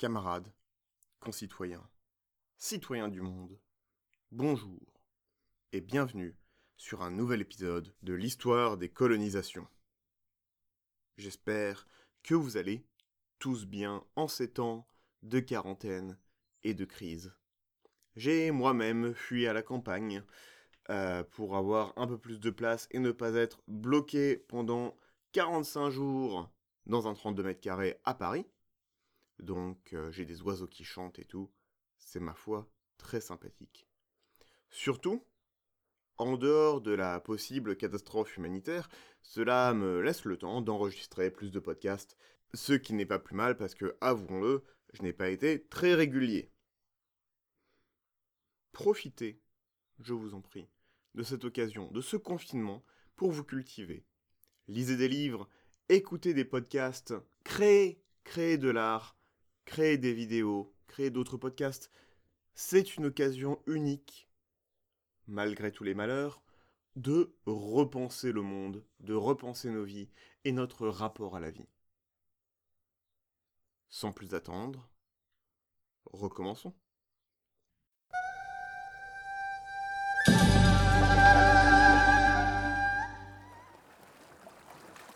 [0.00, 0.50] camarades,
[1.20, 1.86] concitoyens,
[2.56, 3.60] citoyens du monde,
[4.30, 4.80] bonjour
[5.72, 6.38] et bienvenue
[6.78, 9.68] sur un nouvel épisode de l'histoire des colonisations.
[11.18, 11.86] J'espère
[12.22, 12.82] que vous allez
[13.38, 14.88] tous bien en ces temps
[15.22, 16.18] de quarantaine
[16.64, 17.34] et de crise.
[18.16, 20.22] J'ai moi-même fui à la campagne
[20.88, 24.96] euh, pour avoir un peu plus de place et ne pas être bloqué pendant
[25.32, 26.50] 45 jours
[26.86, 28.46] dans un 32 mètres carrés à Paris.
[29.42, 31.50] Donc euh, j'ai des oiseaux qui chantent et tout.
[31.98, 33.88] C'est ma foi très sympathique.
[34.70, 35.24] Surtout,
[36.16, 38.88] en dehors de la possible catastrophe humanitaire,
[39.22, 42.16] cela me laisse le temps d'enregistrer plus de podcasts,
[42.54, 46.50] ce qui n'est pas plus mal parce que, avouons-le, je n'ai pas été très régulier.
[48.72, 49.40] Profitez,
[49.98, 50.68] je vous en prie,
[51.14, 52.84] de cette occasion, de ce confinement,
[53.16, 54.04] pour vous cultiver.
[54.68, 55.48] Lisez des livres,
[55.88, 59.16] écoutez des podcasts, créez, créez de l'art,
[59.70, 61.92] créer des vidéos, créer d'autres podcasts,
[62.54, 64.28] c'est une occasion unique,
[65.28, 66.42] malgré tous les malheurs,
[66.96, 70.08] de repenser le monde, de repenser nos vies
[70.44, 71.68] et notre rapport à la vie.
[73.90, 74.90] Sans plus attendre,
[76.06, 76.74] recommençons.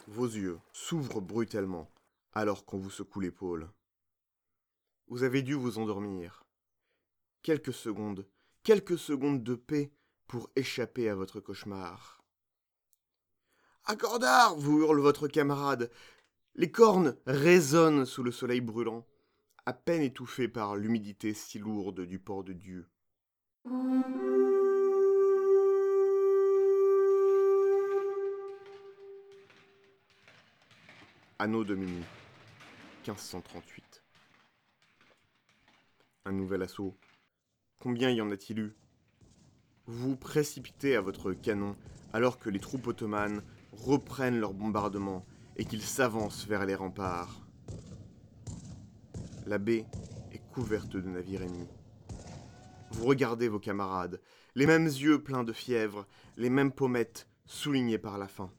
[0.07, 1.91] Vos yeux s'ouvrent brutalement
[2.35, 3.69] alors qu'on vous secoue l'épaule.
[5.09, 6.45] Vous avez dû vous endormir.
[7.43, 8.27] Quelques secondes,
[8.63, 9.93] quelques secondes de paix
[10.27, 12.23] pour échapper à votre cauchemar.
[13.85, 15.91] Accordard vous hurle votre camarade.
[16.55, 19.07] Les cornes résonnent sous le soleil brûlant,
[19.67, 22.89] à peine étouffées par l'humidité si lourde du port de Dieu.
[31.39, 32.05] Anneau de minuit,
[33.07, 33.84] 1538
[36.27, 36.97] un nouvel assaut.
[37.81, 38.75] Combien y en a-t-il eu?
[39.85, 41.77] Vous précipitez à votre canon
[42.15, 43.43] alors que les troupes ottomanes
[43.73, 45.27] reprennent leur bombardement
[45.57, 47.47] et qu'ils s'avancent vers les remparts.
[49.47, 49.85] La baie
[50.33, 51.69] est couverte de navires ennemis.
[52.93, 54.19] Vous regardez vos camarades,
[54.55, 56.07] les mêmes yeux pleins de fièvre,
[56.39, 58.51] les mêmes pommettes soulignées par la faim.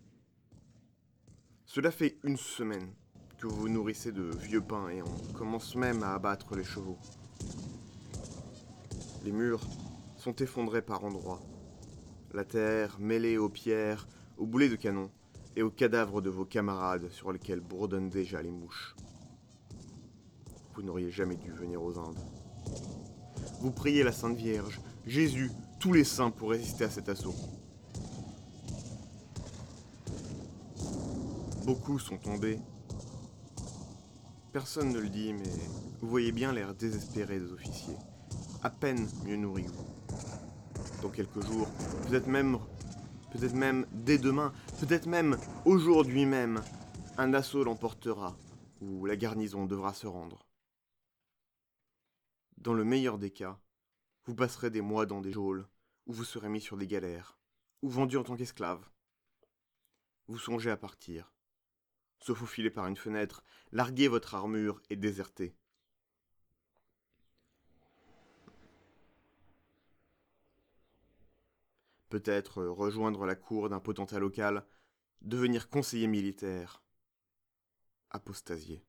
[1.66, 2.94] Cela fait une semaine
[3.40, 7.00] que vous vous nourrissez de vieux pain et on commence même à abattre les chevaux.
[9.24, 9.62] Les murs
[10.18, 11.42] sont effondrés par endroits.
[12.34, 14.08] La terre mêlée aux pierres,
[14.38, 15.10] aux boulets de canon
[15.56, 18.96] et aux cadavres de vos camarades sur lesquels bourdonnent déjà les mouches.
[20.76, 22.20] Vous n'auriez jamais dû venir aux Indes.
[23.62, 27.36] Vous priez la Sainte Vierge, Jésus, tous les saints pour résister à cet assaut.
[31.66, 32.60] Beaucoup sont tombés.
[34.56, 35.52] Personne ne le dit, mais
[36.00, 37.98] vous voyez bien l'air désespéré des officiers
[38.64, 39.86] à peine mieux nourri vous.
[41.02, 41.68] Dans quelques jours,
[42.08, 42.58] peut-être même,
[43.34, 46.64] peut-être même dès demain, peut-être même aujourd'hui même,
[47.18, 48.38] un assaut l'emportera,
[48.80, 50.48] ou la garnison devra se rendre.
[52.56, 53.60] Dans le meilleur des cas,
[54.24, 55.68] vous passerez des mois dans des geôles,
[56.06, 57.38] où vous serez mis sur des galères,
[57.82, 58.90] ou vendu en tant qu'esclave.
[60.28, 61.35] Vous songez à partir,
[62.26, 65.56] se faufiler par une fenêtre, larguer votre armure et déserter.
[72.16, 74.66] peut-être rejoindre la cour d'un potentat local,
[75.22, 76.82] devenir conseiller militaire,
[78.10, 78.86] apostasier.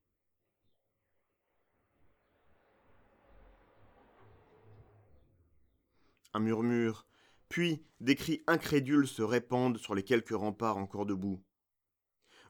[6.35, 7.05] Un murmure,
[7.49, 11.43] puis des cris incrédules se répandent sur les quelques remparts encore debout.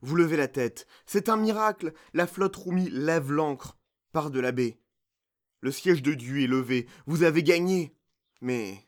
[0.06, 3.76] Vous levez la tête, c'est un miracle, la flotte roumie lève l'ancre,
[4.12, 4.78] part de la baie.
[5.62, 7.92] Le siège de Dieu est levé, vous avez gagné.
[8.40, 8.86] Mais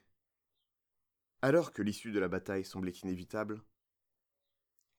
[1.43, 3.65] alors que l'issue de la bataille semblait inévitable,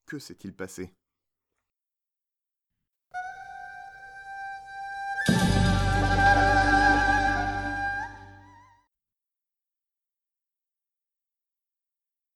[0.07, 0.93] que s'est-il passé?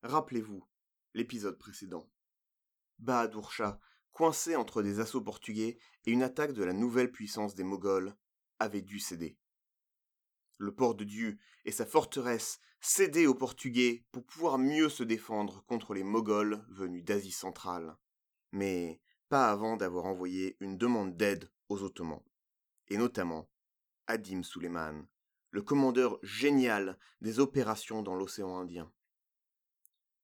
[0.03, 0.65] Rappelez-vous
[1.13, 2.09] l'épisode précédent.
[3.03, 3.79] Bahadur Shah,
[4.11, 8.15] coincé entre des assauts portugais et une attaque de la nouvelle puissance des Moghols,
[8.59, 9.37] avait dû céder
[10.63, 15.63] le port de Dieu et sa forteresse cédaient aux Portugais pour pouvoir mieux se défendre
[15.65, 17.95] contre les Moghols venus d'Asie centrale.
[18.51, 22.23] Mais pas avant d'avoir envoyé une demande d'aide aux Ottomans,
[22.89, 23.49] et notamment
[24.07, 25.05] Adim Suleiman,
[25.51, 28.91] le commandeur génial des opérations dans l'océan Indien.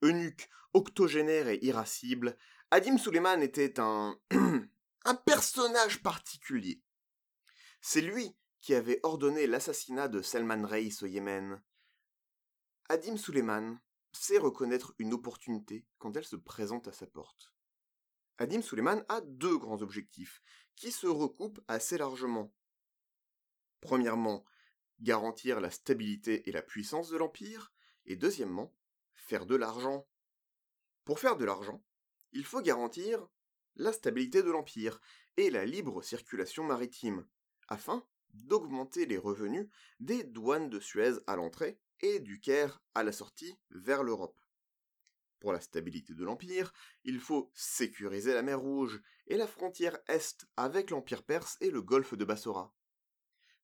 [0.02, 2.38] Eunuque, octogénaire et irascible,
[2.72, 4.16] Adim Suleiman était un
[5.06, 6.84] un personnage particulier.
[7.82, 11.64] C'est lui qui avait ordonné l'assassinat de Salman Reis au Yémen.
[12.88, 13.80] Adim Suleiman
[14.12, 17.56] sait reconnaître une opportunité quand elle se présente à sa porte.
[18.38, 20.44] Adim Suleiman a deux grands objectifs,
[20.76, 22.54] qui se recoupent assez largement.
[23.82, 24.46] Premièrement,
[25.00, 27.74] garantir la stabilité et la puissance de l'Empire,
[28.06, 28.76] et deuxièmement,
[29.16, 30.08] faire de l'argent.
[31.04, 31.84] Pour faire de l'argent,
[32.32, 33.28] il faut garantir
[33.76, 35.00] la stabilité de l'Empire
[35.38, 37.26] et la libre circulation maritime,
[37.68, 39.68] afin d'augmenter les revenus
[40.00, 44.40] des douanes de Suez à l'entrée et du Caire à la sortie vers l'Europe.
[45.40, 46.74] Pour la stabilité de l'Empire,
[47.06, 51.82] il faut sécuriser la mer Rouge et la frontière Est avec l'Empire perse et le
[51.82, 52.74] golfe de Bassora.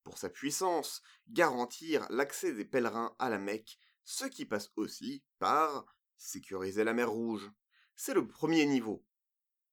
[0.03, 5.85] Pour sa puissance, garantir l'accès des pèlerins à la Mecque, ce qui passe aussi par
[6.15, 7.51] sécuriser la mer Rouge.
[7.95, 9.05] C'est le premier niveau,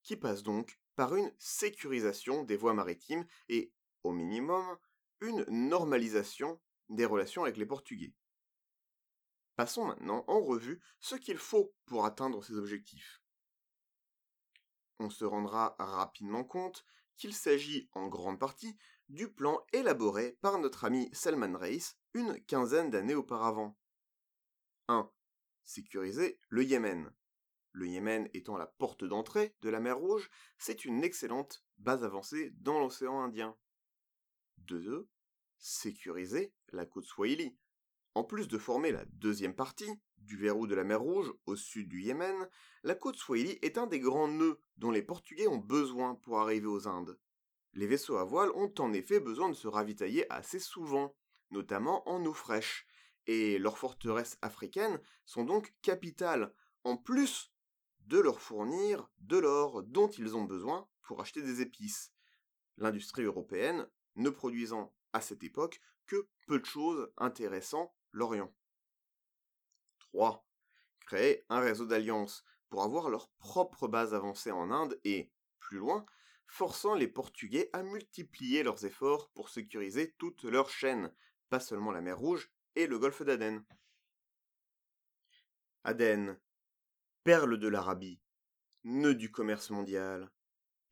[0.03, 3.73] qui passe donc par une sécurisation des voies maritimes et,
[4.05, 4.79] au minimum,
[5.21, 8.15] une normalisation des relations avec les Portugais.
[9.57, 13.23] Passons maintenant en revue ce qu'il faut pour atteindre ces objectifs.
[14.99, 16.85] On se rendra rapidement compte
[17.17, 18.77] qu'il s'agit en grande partie
[19.09, 23.77] du plan élaboré par notre ami Salman Reis une quinzaine d'années auparavant.
[24.89, 25.11] 1.
[25.65, 27.13] Sécuriser le Yémen.
[27.73, 32.51] Le Yémen étant la porte d'entrée de la mer Rouge, c'est une excellente base avancée
[32.61, 33.57] dans l'océan Indien.
[34.59, 35.09] 2.
[35.57, 37.57] Sécuriser la côte Swahili.
[38.15, 41.89] En plus de former la deuxième partie du verrou de la mer Rouge au sud
[41.89, 42.49] du Yémen,
[42.83, 46.67] la côte Swahili est un des grands nœuds dont les Portugais ont besoin pour arriver
[46.67, 47.19] aux Indes.
[47.73, 51.17] Les vaisseaux à voile ont en effet besoin de se ravitailler assez souvent,
[51.51, 52.87] notamment en eau fraîche,
[53.27, 56.53] et leurs forteresses africaines sont donc capitales,
[56.85, 57.52] en plus
[58.07, 62.13] de leur fournir de l'or dont ils ont besoin pour acheter des épices.
[62.79, 68.53] L'industrie européenne ne produisant à cette époque que peu de choses intéressant l'Orient.
[69.99, 70.47] 3.
[71.01, 76.07] Créer un réseau d'alliances pour avoir leur propre base avancée en Inde et, plus loin,
[76.47, 81.13] forçant les Portugais à multiplier leurs efforts pour sécuriser toute leur chaîne,
[81.49, 83.65] pas seulement la mer Rouge et le golfe d'Aden.
[85.85, 86.39] Aden,
[87.25, 88.21] perle de l'Arabie,
[88.85, 90.31] nœud du commerce mondial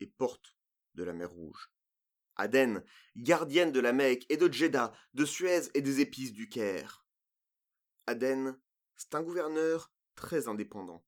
[0.00, 0.56] et porte
[0.94, 1.72] de la mer Rouge.
[2.36, 2.84] Aden,
[3.16, 7.04] gardienne de la Mecque et de Jeddah, de Suez et des épices du Caire.
[8.06, 8.58] Aden,
[8.96, 11.04] c'est un gouverneur très indépendant,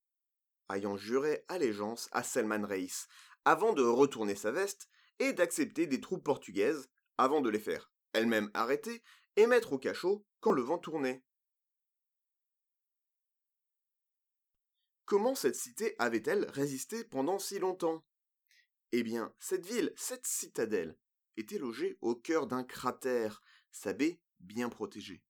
[0.70, 3.06] ayant juré allégeance à Selman Reis,
[3.44, 4.88] avant de retourner sa veste
[5.18, 9.02] et d'accepter des troupes portugaises, avant de les faire elles-mêmes arrêter
[9.36, 11.22] et mettre au cachot quand le vent tournait.
[15.04, 18.04] Comment cette cité avait-elle résisté pendant si longtemps?
[18.92, 20.96] Eh bien, cette ville, cette citadelle,
[21.36, 25.22] était logée au cœur d'un cratère, sa baie bien protégée.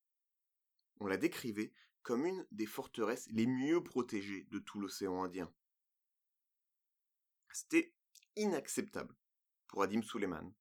[1.01, 1.73] On la décrivait
[2.03, 5.53] comme une des forteresses les mieux protégées de tout l'océan Indien.
[7.53, 7.95] C'était
[8.37, 9.17] inacceptable
[9.69, 10.53] pour Adim Suleiman,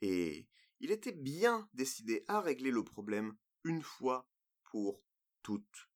[0.00, 0.48] et
[0.80, 4.28] il était bien décidé à régler le problème une fois
[4.64, 5.02] pour
[5.42, 5.88] toutes.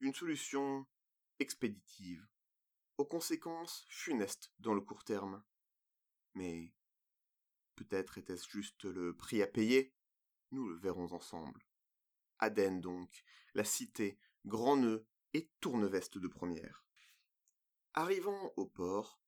[0.00, 0.86] Une solution
[1.38, 2.26] expéditive,
[2.98, 5.42] aux conséquences funestes dans le court terme.
[6.34, 6.72] Mais
[7.76, 9.94] peut-être était-ce juste le prix à payer
[10.50, 11.64] Nous le verrons ensemble.
[12.38, 13.24] Aden donc,
[13.54, 16.84] la cité, grand nœud et tourneveste de première.
[17.94, 19.20] Arrivant au port,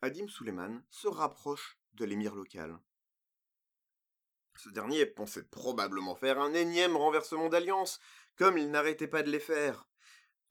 [0.00, 2.78] Adim Suleiman se rapproche de l'émir local.
[4.56, 8.00] Ce dernier pensait probablement faire un énième renversement d'alliance,
[8.36, 9.88] comme il n'arrêtait pas de les faire.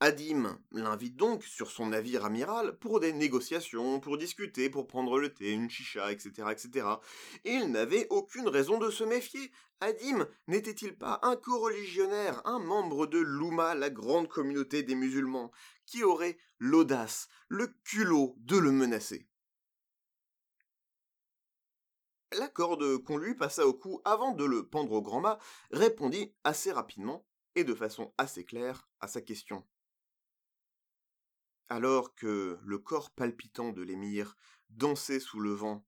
[0.03, 5.31] Adim l'invite donc sur son navire amiral pour des négociations, pour discuter, pour prendre le
[5.31, 6.87] thé, une chicha, etc., etc.
[7.45, 9.51] Il n'avait aucune raison de se méfier.
[9.79, 15.51] Adim n'était-il pas un co-religionnaire, un membre de l'Ouma, la grande communauté des musulmans,
[15.85, 19.27] qui aurait l'audace, le culot de le menacer?
[22.31, 25.37] La corde qu'on lui passa au cou avant de le pendre au grand mât
[25.69, 29.63] répondit assez rapidement et de façon assez claire à sa question.
[31.73, 34.35] Alors que le corps palpitant de l'émir
[34.71, 35.87] dansait sous le vent,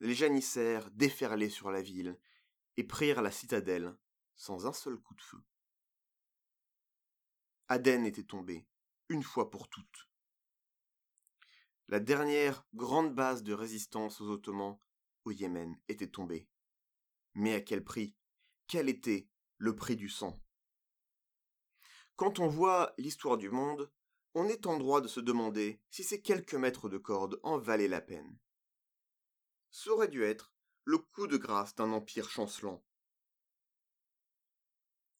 [0.00, 2.18] les janissaires déferlaient sur la ville
[2.76, 3.96] et prirent la citadelle
[4.34, 5.38] sans un seul coup de feu.
[7.68, 8.66] Aden était tombé,
[9.08, 10.08] une fois pour toutes.
[11.86, 14.80] La dernière grande base de résistance aux Ottomans
[15.24, 16.48] au Yémen était tombé.
[17.34, 18.16] Mais à quel prix?
[18.66, 20.42] Quel était le prix du sang?
[22.16, 23.88] Quand on voit l'histoire du monde,
[24.34, 27.88] on est en droit de se demander si ces quelques mètres de corde en valaient
[27.88, 28.36] la peine.
[29.70, 30.52] Ça aurait dû être
[30.84, 32.84] le coup de grâce d'un empire chancelant.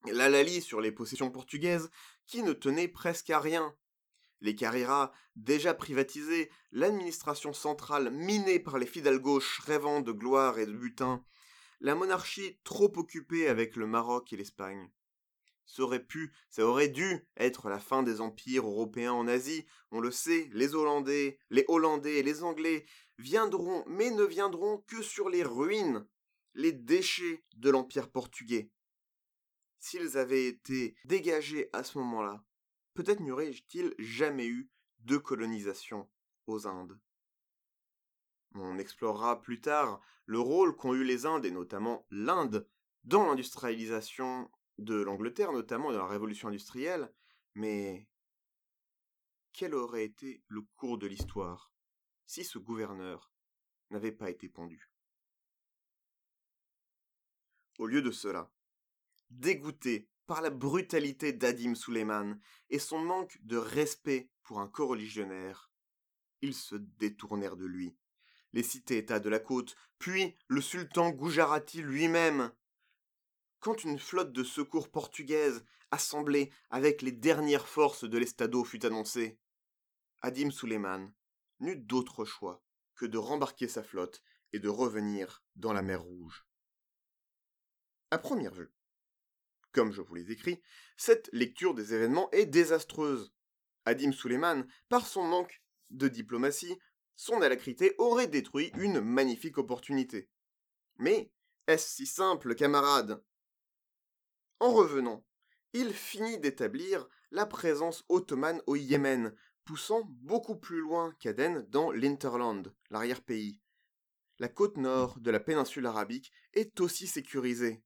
[0.06, 1.90] L'Alali sur les possessions portugaises,
[2.26, 3.75] qui ne tenaient presque à rien.
[4.40, 10.73] Les Carreras, déjà privatisés, l'administration centrale minée par les fidalgos rêvant de gloire et de
[10.73, 11.25] butin,
[11.80, 14.90] la monarchie trop occupée avec le Maroc et l'Espagne.
[15.66, 19.64] Ça aurait pu, ça aurait dû être la fin des empires européens en Asie.
[19.90, 22.85] On le sait, les Hollandais, les Hollandais les Anglais
[23.18, 26.06] viendront, mais ne viendront que sur les ruines,
[26.54, 28.71] les déchets de l'empire portugais.
[29.78, 32.44] S'ils avaient été dégagés à ce moment-là,
[32.94, 36.09] peut-être n'y aurait-il jamais eu de colonisation
[36.47, 36.99] aux Indes.
[38.54, 42.68] On explorera plus tard le rôle qu'ont eu les Indes, et notamment l'Inde,
[43.02, 47.12] dans l'industrialisation de l'Angleterre, notamment dans la révolution industrielle,
[47.54, 48.08] mais
[49.52, 51.72] quel aurait été le cours de l'histoire
[52.26, 53.32] si ce gouverneur
[53.90, 54.90] n'avait pas été pendu?
[57.78, 58.52] Au lieu de cela,
[59.30, 62.38] dégoûté par la brutalité d'Adim Suleiman
[62.70, 65.70] et son manque de respect pour un coreligionnaire,
[66.40, 67.96] ils se détournèrent de lui.
[68.52, 72.52] Les cités-États de la côte, puis le sultan Gujarati lui-même,
[73.64, 79.38] quand une flotte de secours portugaise, assemblée avec les dernières forces de l'Estado, fut annoncée,
[80.21, 81.11] Adim Suleiman
[81.61, 82.62] n'eut d'autre choix
[82.94, 86.44] que de rembarquer sa flotte et de revenir dans la mer Rouge.
[88.11, 88.71] À première vue,
[89.73, 90.61] comme je vous l'ai écrit,
[90.99, 93.33] cette lecture des événements est désastreuse.
[93.87, 96.78] Adim Suleiman, par son manque de diplomatie,
[97.16, 100.28] son alacrité aurait détruit une magnifique opportunité.
[100.99, 101.33] Mais
[101.66, 103.25] est-ce si simple, camarades?
[104.61, 105.25] En revenant,
[105.73, 109.34] il finit d'établir la présence ottomane au Yémen,
[109.64, 113.61] poussant beaucoup plus loin qu'Aden dans l'Interland, l'arrière-pays.
[114.38, 117.82] La côte nord de la péninsule arabique est aussi sécurisée.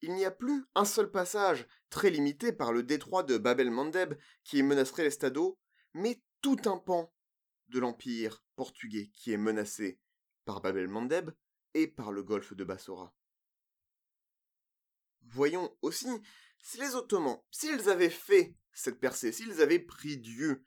[0.00, 4.14] Il n'y a plus un seul passage, très limité par le détroit de Bab el-Mandeb
[4.44, 5.58] qui menacerait l'Estado,
[5.94, 7.12] mais tout un pan
[7.68, 10.00] de l'empire portugais qui est menacé
[10.44, 11.30] par Bab el-Mandeb
[11.74, 13.14] et par le golfe de Bassora.
[15.32, 16.08] Voyons aussi
[16.58, 20.62] si les Ottomans, s'ils avaient fait cette percée, s'ils avaient pris Dieu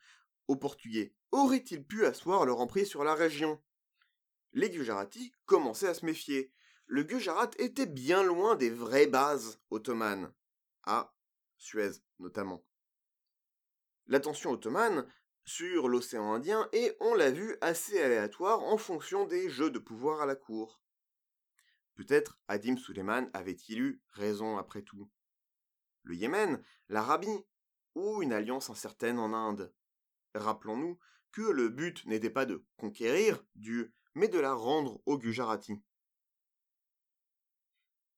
[0.47, 3.61] aux Portugais, auraient-ils pu asseoir leur emprise sur la région?
[4.53, 6.51] Les Gujarati commençaient à se méfier.
[6.87, 10.33] Le Gujarat était bien loin des vraies bases ottomanes,
[10.83, 11.13] à
[11.57, 12.65] Suez notamment.
[14.07, 15.07] L'attention ottomane
[15.45, 20.21] sur l'océan Indien est, on l'a vu, assez aléatoire en fonction des jeux de pouvoir
[20.21, 20.81] à la cour.
[21.95, 25.09] Peut-être Adim Suleiman avait-il eu raison après tout.
[26.03, 27.45] Le Yémen, l'Arabie,
[27.95, 29.73] ou une alliance incertaine en Inde.
[30.33, 30.99] Rappelons-nous
[31.31, 35.81] que le but n'était pas de conquérir Dieu, mais de la rendre au Gujarati.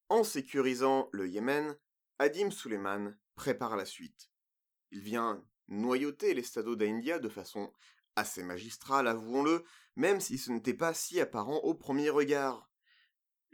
[0.10, 1.78] En sécurisant le Yémen,
[2.18, 4.32] Adim Suleiman prépare la suite.
[4.92, 7.72] Il vient noyauter les stados d'India de façon
[8.16, 9.64] assez magistrale, avouons-le,
[9.96, 12.68] même si ce n'était pas si apparent au premier regard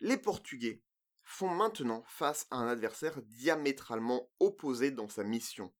[0.03, 0.83] les Portugais
[1.23, 5.73] font maintenant face à un adversaire diamétralement opposé dans sa mission,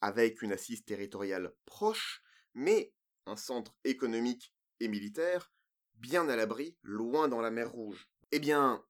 [0.00, 2.22] avec une assise territoriale proche,
[2.54, 2.92] mais
[3.24, 5.52] un centre économique et militaire
[5.94, 8.10] bien à l'abri, loin dans la mer Rouge.
[8.32, 8.84] Eh bien,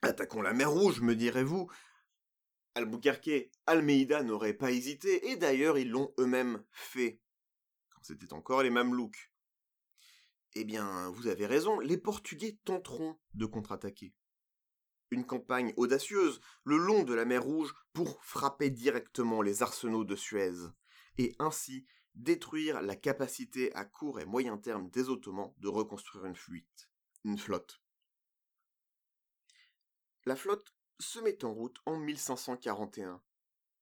[0.00, 1.70] attaquons la mer Rouge, me direz-vous.
[2.74, 7.20] Albuquerque, Almeida n'auraient pas hésité, et d'ailleurs ils l'ont eux-mêmes fait,
[7.90, 9.29] quand c'était encore les Mamelouks.
[10.54, 14.12] Eh bien, vous avez raison, les Portugais tenteront de contre-attaquer.
[15.12, 20.16] Une campagne audacieuse le long de la mer Rouge pour frapper directement les arsenaux de
[20.16, 20.68] Suez,
[21.18, 27.38] et ainsi détruire la capacité à court et moyen terme des Ottomans de reconstruire une
[27.38, 27.80] flotte.
[30.26, 33.22] La flotte se met en route en 1541,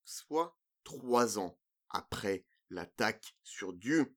[0.03, 1.59] soit trois ans
[1.89, 4.15] après l'attaque sur Dieu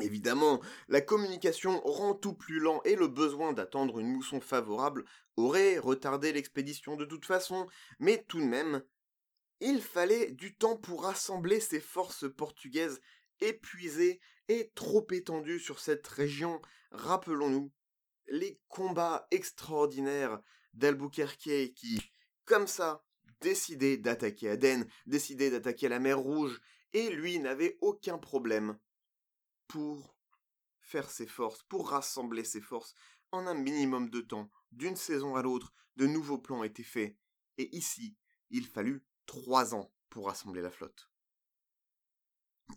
[0.00, 5.04] Évidemment, la communication rend tout plus lent et le besoin d'attendre une mousson favorable
[5.36, 7.66] aurait retardé l'expédition de toute façon,
[7.98, 8.84] mais tout de même,
[9.60, 13.00] il fallait du temps pour rassembler ces forces portugaises
[13.40, 16.62] épuisées et trop étendues sur cette région.
[16.92, 17.72] Rappelons-nous
[18.28, 20.40] les combats extraordinaires
[20.74, 22.00] d'Albuquerque qui,
[22.44, 23.04] comme ça,
[23.40, 26.60] décidait d'attaquer Aden, décidait d'attaquer la mer Rouge,
[26.92, 28.78] et lui n'avait aucun problème
[29.68, 30.16] pour
[30.80, 32.94] faire ses forces, pour rassembler ses forces
[33.30, 37.16] en un minimum de temps, d'une saison à l'autre, de nouveaux plans étaient faits.
[37.58, 38.16] Et ici,
[38.50, 41.10] il fallut trois ans pour rassembler la flotte.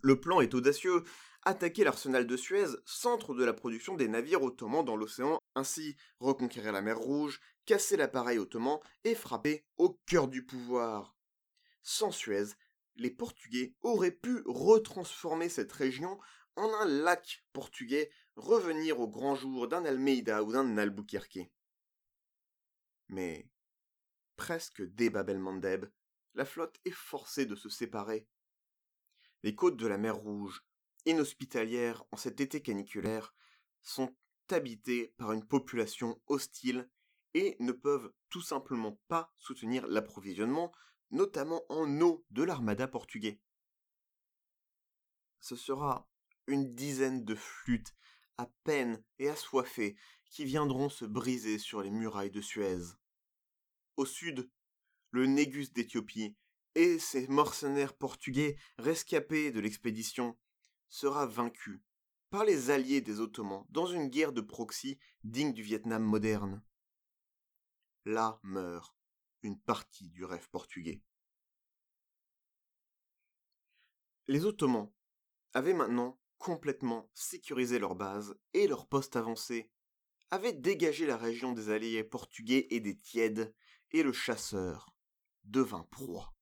[0.02, 1.04] Le plan est audacieux,
[1.44, 6.72] attaquer l'arsenal de Suez, centre de la production des navires ottomans dans l'océan, ainsi reconquérir
[6.72, 11.16] la mer Rouge, casser l'appareil ottoman et frapper au cœur du pouvoir.
[11.84, 12.56] Sans Suez,
[12.96, 16.20] les Portugais auraient pu retransformer cette région
[16.56, 21.52] en un lac portugais, revenir au grand jour d'un Almeida ou d'un Albuquerque.
[23.10, 23.50] Mais,
[24.36, 25.86] presque dès Bab el-Mandeb,
[26.34, 28.28] la flotte est forcée de se séparer.
[29.44, 30.64] Les côtes de la mer Rouge,
[31.06, 33.34] inhospitalières en cet été caniculaire,
[33.82, 34.16] sont
[34.50, 36.90] habitées par une population hostile
[37.34, 40.72] et ne peuvent tout simplement pas soutenir l'approvisionnement,
[41.10, 43.42] notamment en eau de l'armada portugais.
[45.40, 46.11] Ce sera
[46.52, 47.96] une dizaine de flûtes,
[48.38, 52.96] à peine et assoiffées, qui viendront se briser sur les murailles de Suez.
[53.98, 54.50] Au sud,
[55.12, 56.38] le Négus d'Éthiopie
[56.76, 60.38] et ses mercenaires portugais rescapés de l'expédition
[60.88, 61.84] sera vaincu
[62.30, 66.64] par les alliés des Ottomans dans une guerre de proxy digne du Vietnam moderne.
[68.06, 68.96] Là meurt
[69.44, 71.04] une partie du rêve portugais.
[74.28, 74.90] Les Ottomans
[75.54, 79.70] avaient maintenant complètement sécurisé leur base et leur poste avancé,
[80.32, 83.54] avaient dégagé la région des alliés portugais et des tièdes,
[83.92, 84.96] et le chasseur
[85.44, 86.34] devint proie.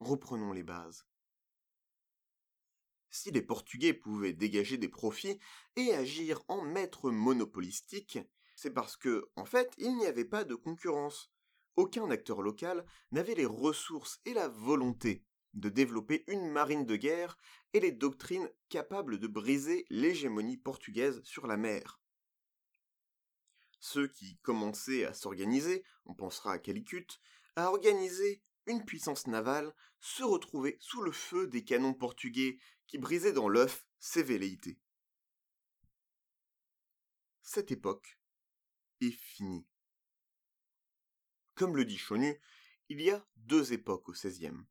[0.00, 1.06] Reprenons les bases.
[3.10, 5.38] Si les Portugais pouvaient dégager des profits
[5.76, 8.18] et agir en maître monopolistique,
[8.56, 11.30] c'est parce que, en fait, il n'y avait pas de concurrence.
[11.76, 15.25] Aucun acteur local n'avait les ressources et la volonté
[15.56, 17.38] de développer une marine de guerre
[17.72, 22.00] et les doctrines capables de briser l'hégémonie portugaise sur la mer.
[23.80, 27.06] Ceux qui commençaient à s'organiser, on pensera à Calicut,
[27.56, 33.32] à organiser une puissance navale, se retrouvaient sous le feu des canons portugais qui brisaient
[33.32, 34.78] dans l'œuf ses velléités.
[37.42, 38.20] Cette époque
[39.00, 39.66] est finie.
[41.54, 42.38] Comme le dit Chonu,
[42.88, 44.66] il y a deux époques au XVIe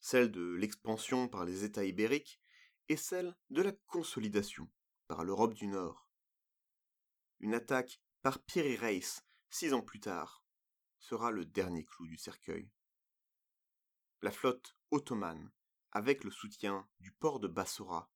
[0.00, 2.40] celle de l'expansion par les États ibériques
[2.88, 4.70] et celle de la consolidation
[5.06, 6.08] par l'Europe du Nord.
[7.40, 10.44] Une attaque par Piri Reis, six ans plus tard,
[10.98, 12.70] sera le dernier clou du cercueil.
[14.22, 15.52] La flotte ottomane,
[15.92, 18.10] avec le soutien du port de Bassora,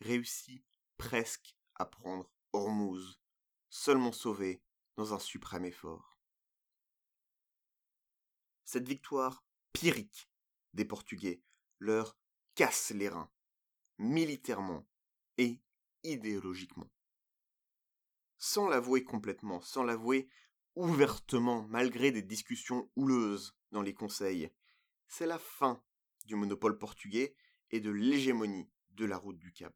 [0.00, 0.64] réussit
[0.96, 3.20] presque à prendre Hormuz,
[3.68, 4.62] seulement sauvé
[4.96, 6.18] dans un suprême effort.
[8.64, 10.29] Cette victoire pyrrhique
[10.74, 11.42] des Portugais
[11.78, 12.16] leur
[12.54, 13.30] casse les reins,
[13.98, 14.86] militairement
[15.38, 15.60] et
[16.04, 16.90] idéologiquement.
[18.38, 20.28] Sans l'avouer complètement, sans l'avouer
[20.74, 24.50] ouvertement, malgré des discussions houleuses dans les conseils,
[25.08, 25.82] c'est la fin
[26.26, 27.34] du monopole portugais
[27.70, 29.74] et de l'hégémonie de la route du Cap.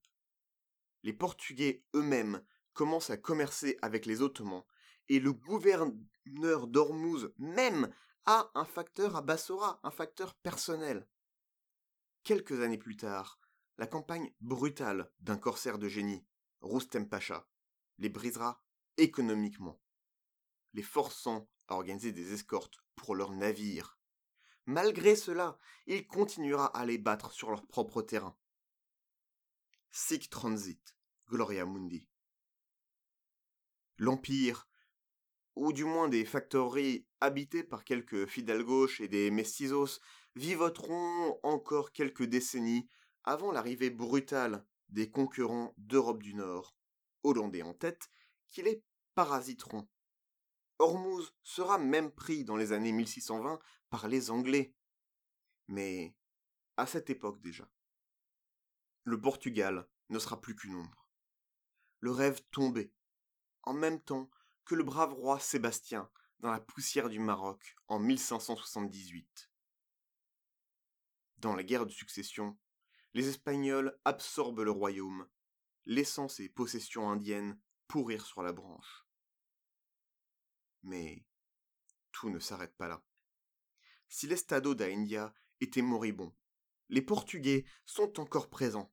[1.02, 4.64] Les Portugais eux-mêmes commencent à commercer avec les Ottomans,
[5.09, 7.92] et le gouverneur d'Ormuz même
[8.26, 11.06] a un facteur à Bassora, un facteur personnel.
[12.22, 13.38] Quelques années plus tard,
[13.76, 16.26] la campagne brutale d'un corsaire de génie,
[16.60, 17.46] Roustem Pacha,
[17.98, 18.64] les brisera
[18.96, 19.80] économiquement,
[20.72, 23.98] les forçant à organiser des escortes pour leurs navires.
[24.66, 28.38] Malgré cela, il continuera à les battre sur leur propre terrain.
[29.90, 30.96] Sic transit,
[31.28, 32.08] Gloria Mundi.
[33.98, 34.66] L'Empire
[35.54, 40.00] ou du moins des factories habitées par quelques fidèles gauches et des mestizos,
[40.37, 42.87] vivoteront encore quelques décennies
[43.24, 46.76] avant l'arrivée brutale des concurrents d'Europe du Nord,
[47.22, 48.10] hollandais en tête,
[48.50, 48.84] qui les
[49.14, 49.88] parasiteront.
[50.78, 53.58] Hormuz sera même pris dans les années 1620
[53.88, 54.74] par les Anglais.
[55.68, 56.14] Mais
[56.76, 57.66] à cette époque déjà.
[59.04, 61.08] Le Portugal ne sera plus qu'une ombre.
[62.00, 62.92] Le rêve tombé.
[63.62, 64.28] En même temps
[64.66, 66.10] que le brave roi Sébastien
[66.40, 69.51] dans la poussière du Maroc en 1578.
[71.38, 72.59] Dans la guerre de succession,
[73.14, 75.29] les Espagnols absorbent le royaume,
[75.87, 79.07] laissant ses possessions indiennes pourrir sur la branche.
[80.83, 81.25] Mais
[82.12, 83.05] tout ne s'arrête pas là.
[84.09, 86.35] Si l'Estado da India était moribond,
[86.88, 88.92] les Portugais sont encore présents.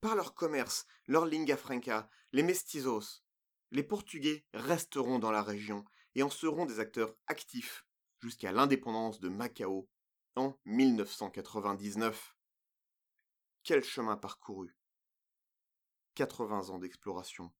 [0.00, 3.24] Par leur commerce, leur lingua franca, les mestizos,
[3.70, 5.84] les Portugais resteront dans la région
[6.18, 7.86] et en seront des acteurs actifs
[8.18, 9.88] jusqu'à l'indépendance de Macao
[10.34, 12.36] en 1999.
[13.62, 14.76] Quel chemin parcouru
[16.16, 17.54] 80 ans d'exploration,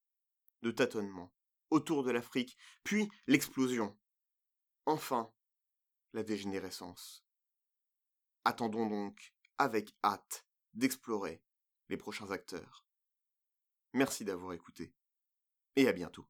[0.63, 1.33] de tâtonnement,
[1.71, 3.97] autour de l'Afrique, puis l'explosion.
[4.87, 5.33] Enfin,
[6.13, 7.25] la dégénérescence.
[8.45, 10.45] Attendons donc avec hâte
[10.75, 11.45] d'explorer
[11.91, 12.85] les prochains acteurs.
[13.93, 14.93] Merci d'avoir écouté
[15.77, 16.27] et à bientôt.